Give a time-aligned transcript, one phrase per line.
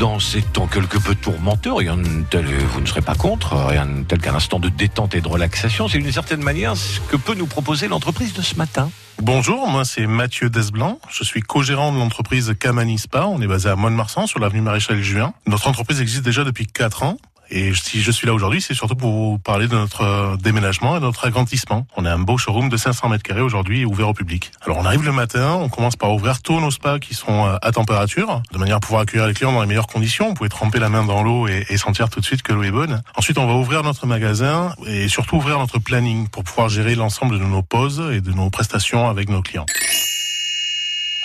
[0.00, 3.84] dans ces temps quelque peu tourmenteux, rien de tel, vous ne serez pas contre, rien
[3.84, 5.88] de tel qu'un instant de détente et de relaxation.
[5.88, 8.90] C'est d'une certaine manière ce que peut nous proposer l'entreprise de ce matin.
[9.20, 10.98] Bonjour, moi c'est Mathieu Desblanc.
[11.10, 13.26] Je suis co-gérant de l'entreprise Camani Spa.
[13.26, 15.34] On est basé à Mont-de-Marsan sur l'avenue Maréchal Juin.
[15.46, 17.18] Notre entreprise existe déjà depuis 4 ans.
[17.50, 20.96] Et si je suis là aujourd'hui, c'est surtout pour vous parler de notre euh, déménagement
[20.96, 21.86] et de notre agrandissement.
[21.96, 24.52] On a un beau showroom de 500 mètres carrés aujourd'hui ouvert au public.
[24.62, 27.56] Alors on arrive le matin, on commence par ouvrir tous nos spas qui sont euh,
[27.60, 30.28] à température, de manière à pouvoir accueillir les clients dans les meilleures conditions.
[30.28, 32.62] Vous pouvez tremper la main dans l'eau et, et sentir tout de suite que l'eau
[32.62, 33.02] est bonne.
[33.16, 37.38] Ensuite, on va ouvrir notre magasin et surtout ouvrir notre planning pour pouvoir gérer l'ensemble
[37.38, 39.66] de nos pauses et de nos prestations avec nos clients.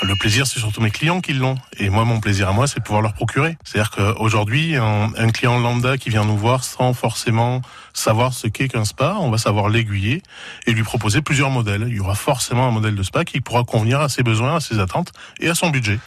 [0.02, 1.56] Le plaisir, c'est surtout mes clients qui l'ont.
[1.78, 3.58] Et moi, mon plaisir à moi, c'est de pouvoir leur procurer.
[3.64, 7.62] C'est-à-dire qu'aujourd'hui, un, un, client lambda qui vient nous voir sans forcément
[7.94, 10.22] savoir ce qu'est qu'un spa, on va savoir l'aiguiller
[10.68, 11.86] et lui proposer plusieurs modèles.
[11.88, 14.60] Il y aura forcément un modèle de spa qui pourra convenir à ses besoins, à
[14.60, 16.00] ses attentes et à son budget.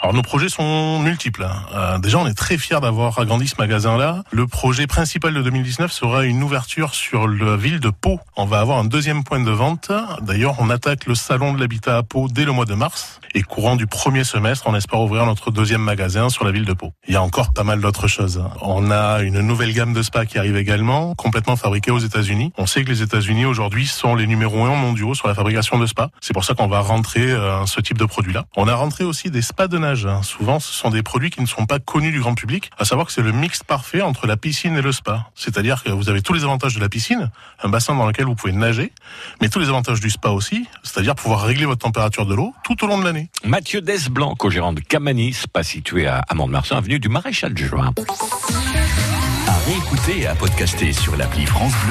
[0.00, 1.44] Alors nos projets sont multiples.
[1.44, 1.62] Hein.
[1.74, 4.22] Euh, déjà, on est très fiers d'avoir agrandi ce magasin-là.
[4.30, 8.20] Le projet principal de 2019 sera une ouverture sur la ville de Pau.
[8.36, 9.90] On va avoir un deuxième point de vente.
[10.22, 13.20] D'ailleurs, on attaque le salon de l'habitat à Pau dès le mois de mars.
[13.34, 16.72] Et courant du premier semestre, on espère ouvrir notre deuxième magasin sur la ville de
[16.72, 16.92] Pau.
[17.08, 18.42] Il y a encore pas mal d'autres choses.
[18.62, 22.52] On a une nouvelle gamme de spas qui arrive également, complètement fabriquée aux États-Unis.
[22.58, 25.86] On sait que les États-Unis aujourd'hui sont les numéros un mondiaux sur la fabrication de
[25.86, 26.08] spas.
[26.20, 28.44] C'est pour ça qu'on va rentrer euh, ce type de produit-là.
[28.56, 30.08] On a rentré aussi des spas de nage.
[30.22, 32.70] Souvent, ce sont des produits qui ne sont pas connus du grand public.
[32.78, 35.30] À savoir que c'est le mix parfait entre la piscine et le spa.
[35.34, 37.30] C'est-à-dire que vous avez tous les avantages de la piscine,
[37.62, 38.92] un bassin dans lequel vous pouvez nager,
[39.40, 42.82] mais tous les avantages du spa aussi, c'est-à-dire pouvoir régler votre température de l'eau tout
[42.84, 43.28] au long de l'année.
[43.44, 47.92] Mathieu Desblanc, co-gérant de Camanis, pas situé à Mont-de-Marsan, avenue du Maréchal Juin.
[49.46, 51.84] À réécouter et à podcaster sur l'appli France Bleu.